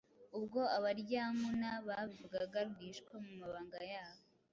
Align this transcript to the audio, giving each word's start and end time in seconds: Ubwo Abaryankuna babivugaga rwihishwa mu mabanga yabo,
Ubwo 0.37 0.59
Abaryankuna 0.77 1.69
babivugaga 1.87 2.57
rwihishwa 2.69 3.13
mu 3.25 3.31
mabanga 3.41 3.79
yabo, 3.93 4.23